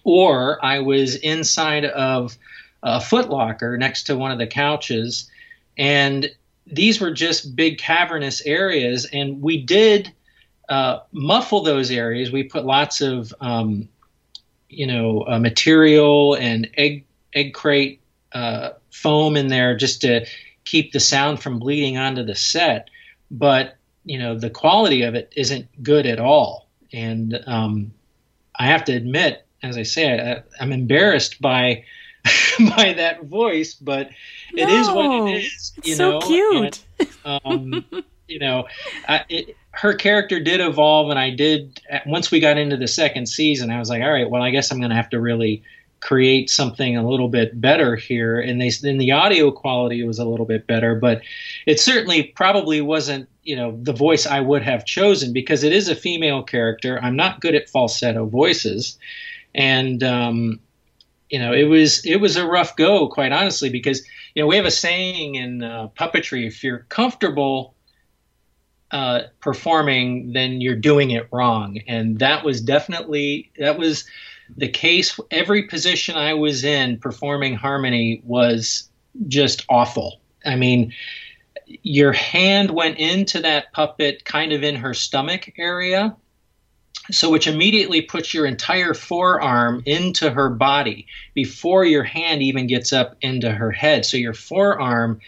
[0.04, 2.36] or I was inside of
[2.82, 5.30] a footlocker next to one of the couches.
[5.76, 6.30] And
[6.66, 9.06] these were just big cavernous areas.
[9.12, 10.12] And we did
[10.68, 12.30] uh, muffle those areas.
[12.30, 13.88] We put lots of, um,
[14.68, 18.00] you know, uh, material and egg, egg crate
[18.32, 20.26] uh, foam in there just to
[20.64, 22.90] keep the sound from bleeding onto the set.
[23.30, 27.92] But you know the quality of it isn't good at all, and um,
[28.58, 31.84] I have to admit, as I say, I, I'm embarrassed by
[32.76, 34.10] by that voice, but
[34.54, 35.72] it no, is what it is.
[35.84, 36.20] You so know?
[36.20, 36.84] cute.
[36.98, 37.84] And, um,
[38.28, 38.66] you know,
[39.08, 41.80] I, it, her character did evolve, and I did.
[42.06, 44.70] Once we got into the second season, I was like, all right, well, I guess
[44.70, 45.62] I'm going to have to really
[46.00, 48.40] create something a little bit better here.
[48.40, 51.22] And they then the audio quality was a little bit better but
[51.66, 55.88] it certainly probably wasn't you know the voice i would have chosen because it is
[55.88, 56.98] a female character.
[57.02, 58.98] I'm not good at falsetto voices.
[59.54, 60.60] And um,
[61.30, 64.56] you know it was it was a rough go quite honestly because you know we
[64.56, 67.74] have a saying in uh, puppetry if you're comfortable
[68.90, 71.78] uh, performing then you're doing it wrong.
[71.86, 74.04] And that was definitely that was
[74.56, 78.88] the case every position I was in performing harmony was
[79.26, 80.20] just awful.
[80.44, 80.92] I mean,
[81.82, 86.16] your hand went into that puppet kind of in her stomach area.
[87.10, 92.92] So, which immediately puts your entire forearm into her body before your hand even gets
[92.92, 94.04] up into her head.
[94.04, 95.20] So, your forearm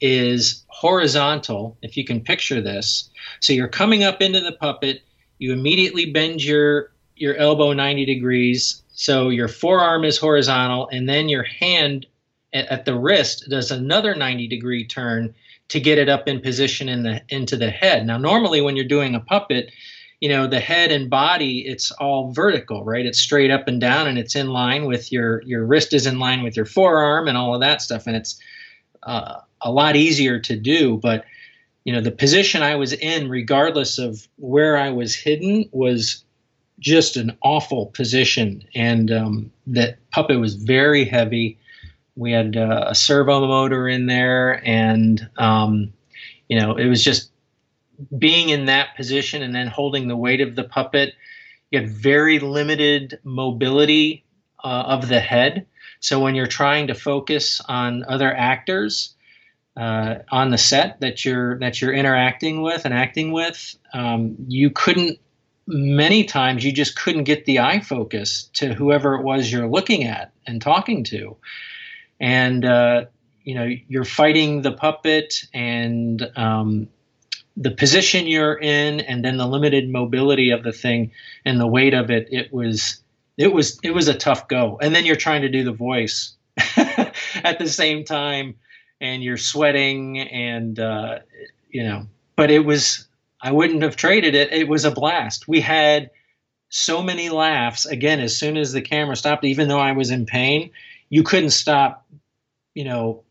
[0.00, 3.10] is horizontal, if you can picture this.
[3.38, 5.02] So, you're coming up into the puppet,
[5.38, 8.82] you immediately bend your, your elbow 90 degrees.
[8.92, 12.06] So, your forearm is horizontal, and then your hand
[12.52, 15.34] at, at the wrist does another 90 degree turn
[15.68, 18.06] to get it up in position in the into the head.
[18.06, 19.70] Now, normally when you're doing a puppet,
[20.20, 24.06] you know the head and body it's all vertical right it's straight up and down
[24.06, 27.36] and it's in line with your your wrist is in line with your forearm and
[27.36, 28.38] all of that stuff and it's
[29.02, 31.24] uh, a lot easier to do but
[31.84, 36.22] you know the position i was in regardless of where i was hidden was
[36.80, 41.58] just an awful position and um, that puppet was very heavy
[42.16, 45.92] we had uh, a servo motor in there and um,
[46.48, 47.30] you know it was just
[48.16, 51.14] being in that position and then holding the weight of the puppet,
[51.70, 54.24] you had very limited mobility
[54.62, 55.66] uh, of the head.
[56.00, 59.14] So when you're trying to focus on other actors
[59.76, 64.70] uh, on the set that you're that you're interacting with and acting with, um, you
[64.70, 65.18] couldn't.
[65.72, 70.04] Many times you just couldn't get the eye focus to whoever it was you're looking
[70.04, 71.36] at and talking to,
[72.18, 73.04] and uh,
[73.44, 76.88] you know you're fighting the puppet and um,
[77.56, 81.12] the position you're in and then the limited mobility of the thing
[81.44, 83.00] and the weight of it it was
[83.36, 84.78] it was it was a tough go.
[84.80, 86.34] And then you're trying to do the voice
[86.76, 88.56] at the same time
[89.00, 91.20] and you're sweating and uh,
[91.70, 92.06] you know
[92.36, 93.06] but it was
[93.42, 94.52] i wouldn't have traded it.
[94.52, 95.48] It was a blast.
[95.48, 96.10] We had
[96.68, 97.86] so many laughs.
[97.86, 100.70] Again as soon as the camera stopped even though i was in pain
[101.08, 102.06] you couldn't stop
[102.74, 103.22] you know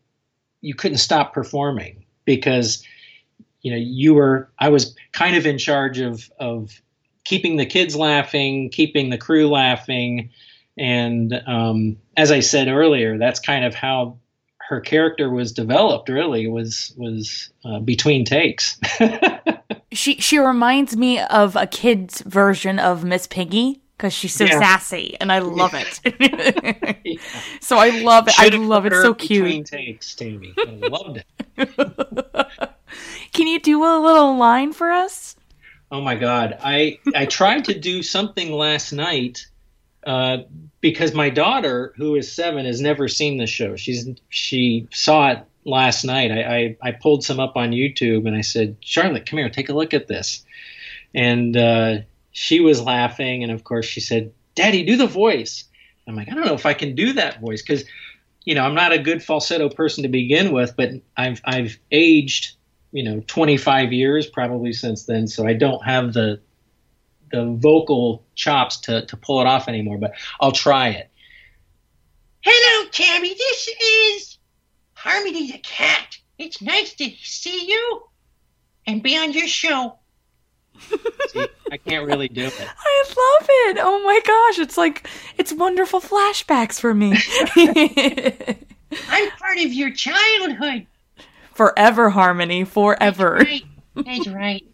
[0.60, 2.84] you couldn't stop performing because
[3.62, 6.80] you know you were i was kind of in charge of of
[7.24, 10.30] keeping the kids laughing keeping the crew laughing.
[10.78, 14.18] And um, as i said earlier that's kind of how
[14.70, 18.78] her character was developed really was was uh, between takes
[19.92, 24.58] she she reminds me of a kid's version of miss piggy because she's so yeah.
[24.58, 26.00] sassy and i love it
[27.04, 27.20] yeah.
[27.60, 31.24] so i love it Should've i love it so cute takes tammy i loved
[31.56, 32.46] it
[33.32, 35.36] Can you do a little line for us?
[35.90, 36.58] Oh my God.
[36.62, 39.46] I, I tried to do something last night
[40.06, 40.38] uh,
[40.80, 43.76] because my daughter, who is seven, has never seen the show.
[43.76, 46.30] She's She saw it last night.
[46.30, 49.68] I, I, I, pulled some up on YouTube and I said, Charlotte, come here, take
[49.68, 50.44] a look at this.
[51.14, 51.98] And uh,
[52.32, 53.42] she was laughing.
[53.42, 55.64] And of course, she said, Daddy, do the voice.
[56.06, 57.84] I'm like, I don't know if I can do that voice because,
[58.44, 62.56] you know, I'm not a good falsetto person to begin with, but I've, I've aged
[62.92, 66.40] you know 25 years probably since then so i don't have the
[67.30, 71.10] the vocal chops to, to pull it off anymore but i'll try it
[72.40, 74.38] hello tammy this is
[75.00, 78.02] harmony the cat it's nice to see you
[78.86, 79.98] and be on your show
[81.28, 85.52] see, i can't really do it i love it oh my gosh it's like it's
[85.52, 87.14] wonderful flashbacks for me
[89.08, 90.86] i'm part of your childhood
[91.60, 93.36] Forever harmony, forever.
[93.36, 93.64] That's right.
[93.94, 94.64] That's right.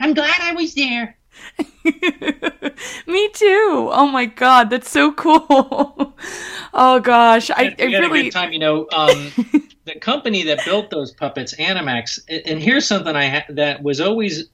[0.00, 1.16] I'm glad I was there.
[3.06, 3.88] Me too.
[3.92, 6.14] Oh my god, that's so cool.
[6.74, 8.52] oh gosh, I, I really good time.
[8.52, 9.32] You know, um,
[9.84, 14.48] the company that built those puppets, Animax, and here's something I ha- that was always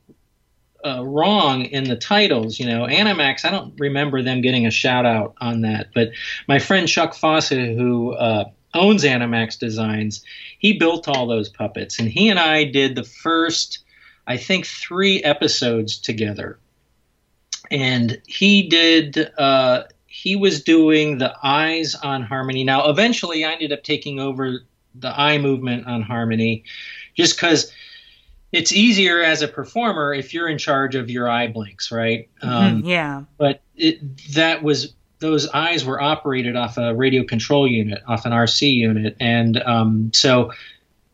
[0.85, 2.59] uh, wrong in the titles.
[2.59, 3.45] You know, Animax.
[3.45, 6.11] I don't remember them getting a shout out on that, but
[6.49, 8.45] my friend Chuck Fawcett, who uh,
[8.75, 10.25] owns Animax Designs,
[10.59, 13.81] he built all those puppets, and he and I did the first,
[14.27, 16.59] I think, three episodes together.
[17.71, 19.31] And he did.
[19.39, 22.65] Uh, he was doing the eyes on Harmony.
[22.65, 24.61] Now, eventually, I ended up taking over
[24.95, 26.65] the eye movement on Harmony,
[27.15, 27.71] just because
[28.53, 32.29] it's easier as a performer if you're in charge of your eye blinks, right?
[32.43, 33.25] Mm-hmm, um, yeah.
[33.37, 34.01] But it,
[34.33, 39.17] that was those eyes were operated off a radio control unit, off an RC unit,
[39.21, 40.53] and um, so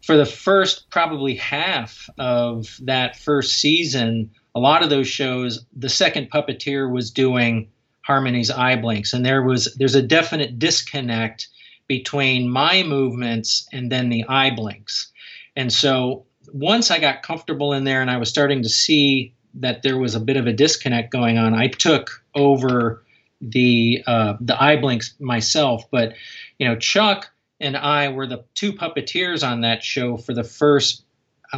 [0.02, 5.88] for the first probably half of that first season, a lot of those shows, the
[5.88, 7.68] second puppeteer was doing
[8.02, 11.48] Harmony's eye blinks, and there was there's a definite disconnect
[11.88, 15.10] between my movements and then the eye blinks,
[15.56, 19.82] and so once I got comfortable in there and I was starting to see that
[19.82, 23.02] there was a bit of a disconnect going on, I took over
[23.40, 26.14] the uh, the eye blinks myself, but
[26.58, 31.04] you know Chuck and I were the two puppeteers on that show for the first,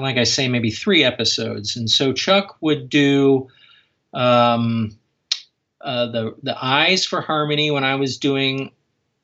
[0.01, 3.49] like I say, maybe three episodes, and so Chuck would do
[4.13, 4.97] um,
[5.81, 8.73] uh, the the eyes for Harmony when I was doing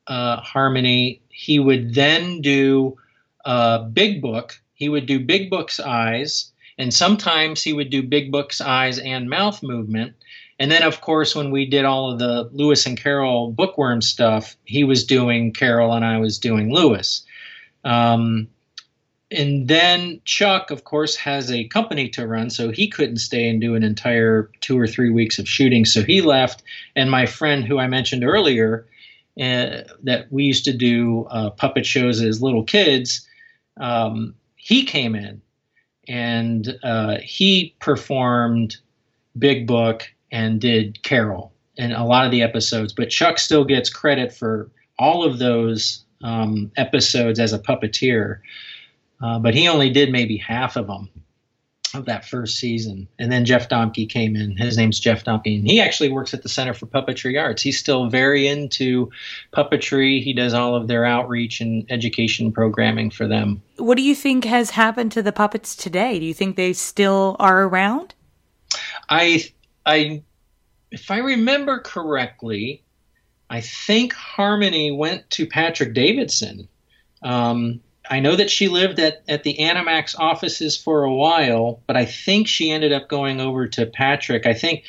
[0.07, 1.21] uh, Harmony.
[1.29, 2.97] He would then do
[3.45, 4.61] uh, Big Book.
[4.73, 9.29] He would do Big Book's eyes, and sometimes he would do Big Book's eyes and
[9.29, 10.13] mouth movement.
[10.59, 14.55] And then, of course, when we did all of the Lewis and Carroll bookworm stuff,
[14.65, 17.25] he was doing Carroll and I was doing Lewis.
[17.83, 18.47] Um,
[19.31, 23.61] and then Chuck, of course, has a company to run, so he couldn't stay and
[23.61, 25.85] do an entire two or three weeks of shooting.
[25.85, 26.63] So he left.
[26.95, 28.85] And my friend, who I mentioned earlier,
[29.39, 33.27] uh, that we used to do uh, puppet shows as little kids,
[33.77, 35.41] um, he came in
[36.07, 38.75] and uh, he performed
[39.39, 42.91] Big Book and did Carroll in a lot of the episodes.
[42.91, 44.69] But Chuck still gets credit for
[44.99, 48.39] all of those um, episodes as a puppeteer.
[49.21, 51.09] Uh, but he only did maybe half of them
[51.93, 53.07] of that first season.
[53.19, 54.55] And then Jeff Domke came in.
[54.55, 57.61] His name's Jeff Domke, and he actually works at the Center for Puppetry Arts.
[57.61, 59.11] He's still very into
[59.53, 60.23] puppetry.
[60.23, 63.61] He does all of their outreach and education programming for them.
[63.77, 66.19] What do you think has happened to the puppets today?
[66.19, 68.15] Do you think they still are around?
[69.09, 69.43] I,
[69.85, 70.23] I,
[70.91, 72.83] if I remember correctly,
[73.49, 76.69] I think Harmony went to Patrick Davidson.
[77.21, 77.81] Um,
[78.11, 82.03] I know that she lived at, at the Animax offices for a while, but I
[82.03, 84.45] think she ended up going over to Patrick.
[84.45, 84.83] I think,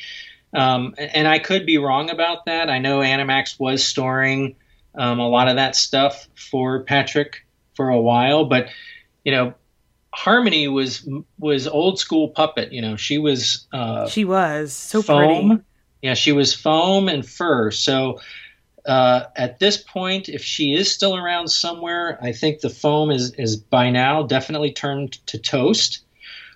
[0.53, 2.69] um, and I could be wrong about that.
[2.69, 4.57] I know Animax was storing
[4.95, 7.45] um, a lot of that stuff for Patrick
[7.75, 8.67] for a while, but
[9.23, 9.53] you know,
[10.13, 11.07] Harmony was
[11.39, 12.73] was old school puppet.
[12.73, 15.47] You know, she was uh, she was so foam.
[15.47, 15.63] pretty.
[16.01, 17.71] Yeah, she was foam and fur.
[17.71, 18.19] So
[18.85, 23.33] uh, at this point, if she is still around somewhere, I think the foam is,
[23.35, 26.03] is by now definitely turned to toast.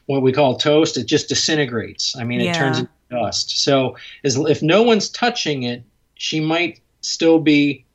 [0.07, 2.15] What we call toast, it just disintegrates.
[2.17, 2.51] I mean, Yeah.
[2.51, 3.63] it turns into dust.
[3.63, 5.83] So as, if no one's touching it,
[6.15, 7.85] she might still be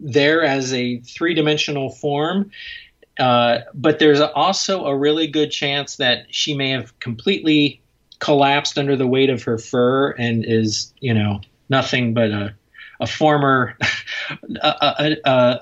[0.00, 2.50] there as a three dimensional form.
[3.18, 7.80] Uh, but there's also a really good chance that she may have completely
[8.20, 12.54] collapsed under the weight of her fur and is, you know, nothing but a
[13.02, 13.76] a former,
[14.62, 15.60] a, a, a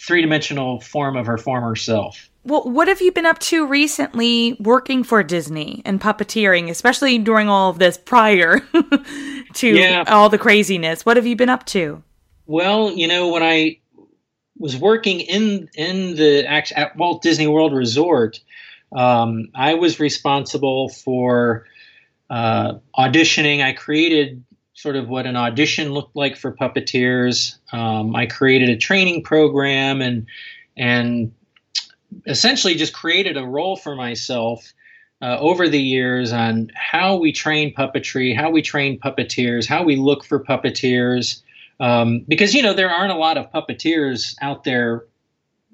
[0.00, 2.28] three dimensional form of her former self.
[2.46, 7.48] Well, what have you been up to recently working for Disney and puppeteering, especially during
[7.48, 8.60] all of this prior
[9.54, 10.04] to Yeah.
[10.08, 11.06] all the craziness?
[11.06, 12.02] What have you been up to?
[12.44, 13.78] Well, you know, when I
[14.58, 18.40] was working in in the at Walt Disney World Resort,
[18.94, 21.64] um, I was responsible for
[22.28, 23.62] uh, auditioning.
[23.62, 24.44] I created
[24.74, 27.56] sort of what an audition looked like for puppeteers.
[27.72, 30.26] Um, I created a training program and
[30.76, 31.32] and
[32.26, 34.72] essentially just created a role for myself
[35.22, 39.96] uh, over the years on how we train puppetry, how we train puppeteers, how we
[39.96, 41.40] look for puppeteers.
[41.80, 45.04] Um, because you know there aren't a lot of puppeteers out there,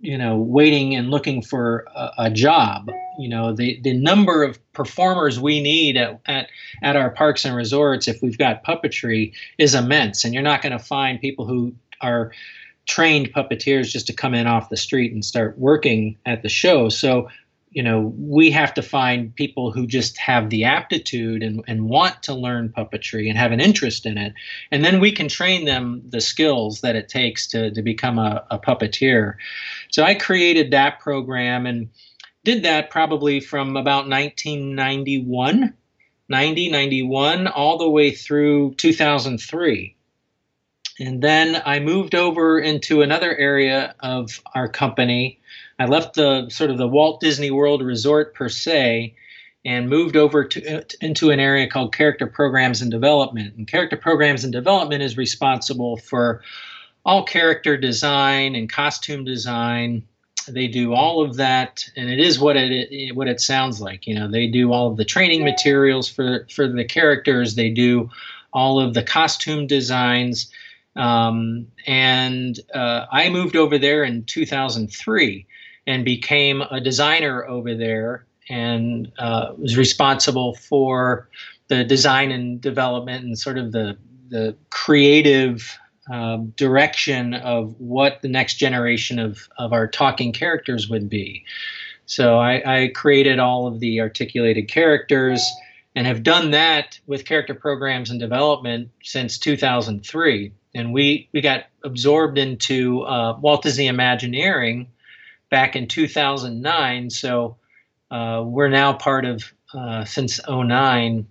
[0.00, 2.90] you know, waiting and looking for a, a job.
[3.18, 6.48] You know, the the number of performers we need at, at
[6.82, 10.72] at our parks and resorts, if we've got puppetry, is immense, and you're not going
[10.72, 12.32] to find people who are
[12.86, 16.88] trained puppeteers just to come in off the street and start working at the show.
[16.88, 17.28] So,
[17.70, 22.20] you know, we have to find people who just have the aptitude and, and want
[22.24, 24.34] to learn puppetry and have an interest in it.
[24.72, 28.44] And then we can train them the skills that it takes to, to become a,
[28.50, 29.36] a puppeteer.
[29.90, 31.88] So I created that program and
[32.42, 35.72] did that probably from about 1991,
[36.28, 39.96] 90, 91, all the way through 2003.
[40.98, 45.40] And then I moved over into another area of our company.
[45.80, 49.14] I left the sort of the Walt Disney World Resort per se
[49.64, 53.56] and moved over to into an area called character programs and development.
[53.56, 56.42] And character programs and development is responsible for
[57.06, 60.02] all character design and costume design.
[60.46, 64.06] They do all of that, and it is what it what it sounds like.
[64.06, 67.54] You know, they do all of the training materials for for the characters.
[67.54, 68.10] They do
[68.52, 70.52] all of the costume designs.
[70.94, 75.46] Um, and uh, I moved over there in 2003
[75.86, 81.28] and became a designer over there and uh, was responsible for
[81.68, 83.96] the design and development and sort of the,
[84.28, 85.78] the creative
[86.10, 91.44] um, direction of what the next generation of, of our talking characters would be.
[92.06, 95.48] So I, I created all of the articulated characters
[95.94, 101.66] and have done that with character programs and development since 2003 and we we got
[101.84, 104.88] absorbed into uh, Walt Disney Imagineering
[105.50, 107.10] back in 2009.
[107.10, 107.56] So
[108.10, 111.26] uh, we're now part of uh, since 09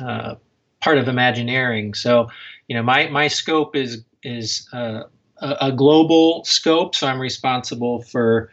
[0.00, 0.34] uh,
[0.80, 1.94] part of Imagineering.
[1.94, 2.28] So
[2.68, 5.02] you know, my my scope is is uh,
[5.38, 8.50] a, a, global scope, so I'm responsible for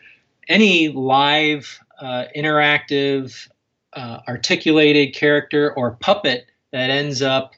[0.49, 3.47] any live, uh, interactive,
[3.93, 7.53] uh, articulated character or puppet that ends up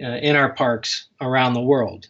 [0.00, 2.08] in our parks around the world.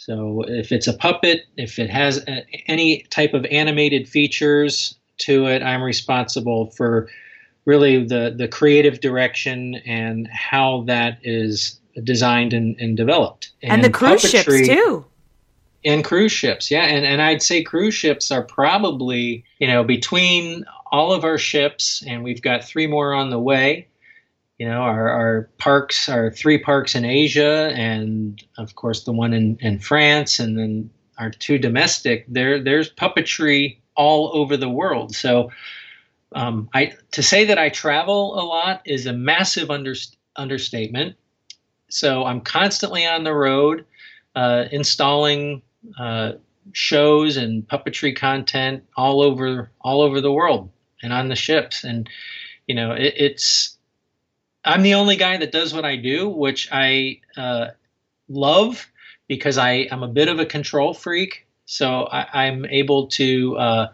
[0.00, 5.46] So if it's a puppet, if it has a, any type of animated features to
[5.46, 7.10] it, I'm responsible for
[7.66, 13.50] really the the creative direction and how that is designed and, and developed.
[13.62, 15.04] And, and the cruise ships too.
[15.84, 16.84] And cruise ships, yeah.
[16.84, 22.02] And and I'd say cruise ships are probably, you know, between all of our ships,
[22.06, 23.86] and we've got three more on the way.
[24.60, 29.32] You know, our, our parks, our three parks in Asia, and of course the one
[29.32, 32.26] in, in France, and then our two domestic.
[32.28, 35.16] There, there's puppetry all over the world.
[35.16, 35.50] So,
[36.34, 39.94] um, I to say that I travel a lot is a massive under,
[40.36, 41.16] understatement.
[41.88, 43.86] So I'm constantly on the road,
[44.36, 45.62] uh, installing
[45.98, 46.32] uh,
[46.72, 50.68] shows and puppetry content all over all over the world
[51.02, 51.82] and on the ships.
[51.82, 52.10] And
[52.66, 53.78] you know, it, it's
[54.64, 57.68] I'm the only guy that does what I do, which I uh,
[58.28, 58.86] love
[59.28, 61.46] because I am a bit of a control freak.
[61.64, 63.92] So I, am able to, uh,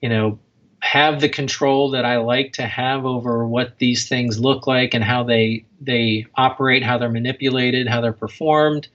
[0.00, 0.38] you know,
[0.80, 5.02] have the control that I like to have over what these things look like and
[5.02, 8.88] how they they operate, how they're manipulated, how they're performed,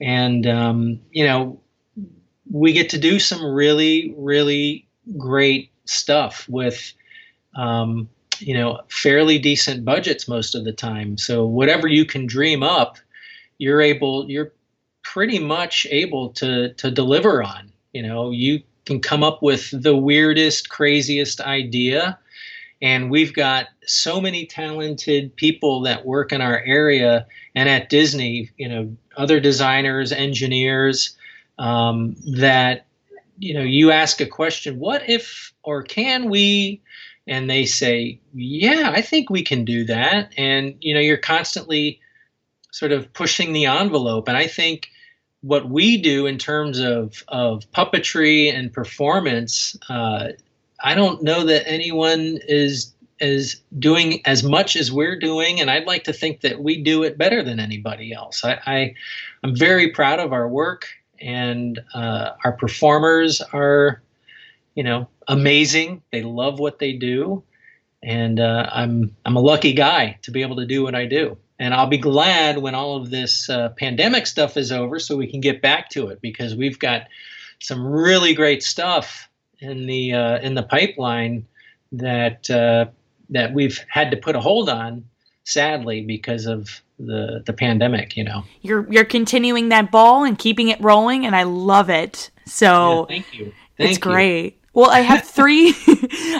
[0.00, 1.60] and um, you know,
[2.50, 6.92] we get to do some really really great stuff with
[7.54, 8.08] um,
[8.40, 11.18] you know fairly decent budgets most of the time.
[11.18, 12.98] So whatever you can dream up,
[13.58, 14.52] you're able you're
[15.02, 17.72] pretty much able to to deliver on.
[17.92, 22.18] You know, you can come up with the weirdest, craziest idea.
[22.82, 28.50] And we've got so many talented people that work in our area and at Disney,
[28.56, 31.16] you know, other designers, engineers,
[31.58, 32.86] um, that,
[33.38, 36.80] you know, you ask a question, what if or can we?
[37.26, 40.32] And they say, yeah, I think we can do that.
[40.36, 42.00] And, you know, you're constantly
[42.72, 44.28] sort of pushing the envelope.
[44.28, 44.88] And I think
[45.42, 50.28] what we do in terms of, of puppetry and performance, uh,
[50.82, 55.84] I don't know that anyone is is doing as much as we're doing, and I'd
[55.84, 58.42] like to think that we do it better than anybody else.
[58.44, 58.94] I, I
[59.44, 60.88] am very proud of our work,
[61.20, 64.02] and uh, our performers are,
[64.74, 66.02] you know, amazing.
[66.12, 67.42] They love what they do,
[68.02, 71.36] and uh, I'm I'm a lucky guy to be able to do what I do.
[71.58, 75.26] And I'll be glad when all of this uh, pandemic stuff is over so we
[75.26, 77.02] can get back to it because we've got
[77.58, 81.46] some really great stuff in the uh, in the pipeline
[81.92, 82.86] that uh,
[83.28, 85.04] that we've had to put a hold on
[85.44, 88.44] sadly because of the the pandemic you know.
[88.62, 92.30] You're you're continuing that ball and keeping it rolling and I love it.
[92.46, 93.52] So yeah, thank you.
[93.76, 95.74] Thank it's great well, I have three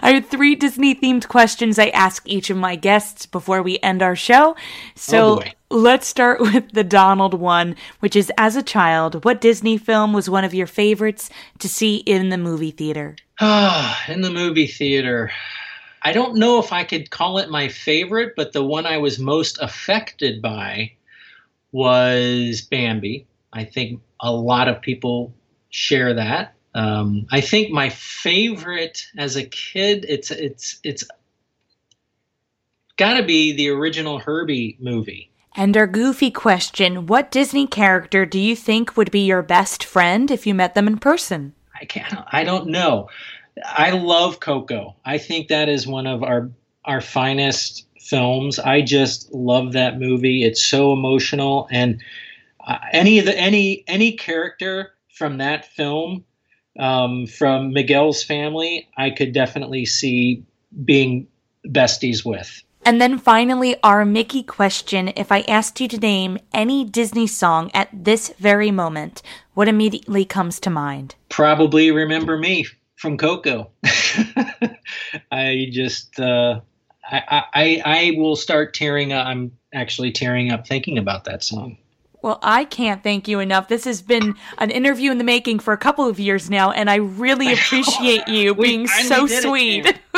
[0.03, 4.03] I have three Disney themed questions I ask each of my guests before we end
[4.03, 4.57] our show.
[4.95, 9.79] So, oh let's start with the Donald one, which is as a child, what Disney
[9.79, 13.17] film was one of your favorites to see in the movie theater?
[13.41, 15.31] Ah, in the movie theater.
[16.03, 19.19] I don't know if I could call it my favorite, but the one I was
[19.19, 20.93] most affected by
[21.73, 23.27] was Bambi.
[23.53, 25.35] I think a lot of people
[25.69, 26.55] share that.
[26.75, 31.05] Um, I think my favorite as a kid, it's it's it's
[32.97, 35.31] got to be the original Herbie movie.
[35.57, 40.31] And our goofy question: What Disney character do you think would be your best friend
[40.31, 41.55] if you met them in person?
[41.81, 42.15] I can't.
[42.31, 43.09] I don't know.
[43.65, 44.95] I love Coco.
[45.05, 46.51] I think that is one of our
[46.85, 48.61] our finest films.
[48.61, 50.45] I just love that movie.
[50.45, 52.01] It's so emotional, and
[52.65, 56.25] uh, any of the any any character from that film
[56.79, 60.45] um, from Miguel's family, I could definitely see
[60.85, 61.27] being
[61.67, 62.63] besties with.
[62.85, 67.71] And then finally, our Mickey question If I asked you to name any Disney song
[67.75, 69.23] at this very moment,
[69.55, 71.15] what immediately comes to mind?
[71.29, 72.67] Probably Remember Me
[72.97, 73.71] from Coco.
[75.31, 76.61] I just, uh,
[77.05, 79.27] I, I, I will start tearing up.
[79.27, 81.77] I'm actually tearing up thinking about that song.
[82.23, 83.69] Well, I can't thank you enough.
[83.69, 86.91] This has been an interview in the making for a couple of years now, and
[86.91, 89.99] I really appreciate you being so sweet.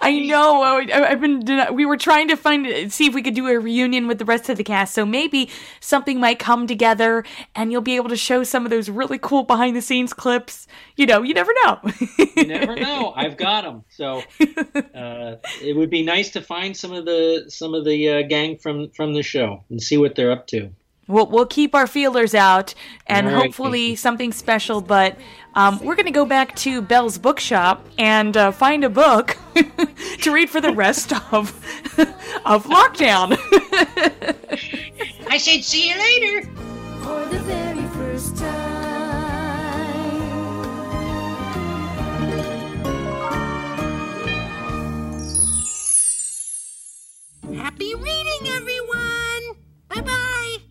[0.00, 0.62] I know.
[0.62, 1.44] I've been.
[1.72, 4.48] We were trying to find see if we could do a reunion with the rest
[4.48, 7.24] of the cast, so maybe something might come together,
[7.54, 10.66] and you'll be able to show some of those really cool behind the scenes clips.
[10.96, 11.80] You know, you never know.
[12.36, 13.12] you never know.
[13.16, 13.84] I've got them.
[13.90, 14.22] So
[14.94, 18.58] uh, it would be nice to find some of the some of the uh, gang
[18.58, 20.70] from from the show and see what they're up to.
[21.08, 22.74] We'll, we'll keep our feelers out
[23.06, 23.36] and right.
[23.36, 24.80] hopefully something special.
[24.80, 25.16] But
[25.54, 29.36] um, we're going to go back to Belle's bookshop and uh, find a book
[30.22, 31.54] to read for the rest of
[32.44, 33.38] of lockdown.
[35.28, 36.48] I said, see you later.
[37.02, 38.86] For the very first time.
[47.54, 49.56] Happy reading, everyone!
[49.88, 50.65] Bye bye!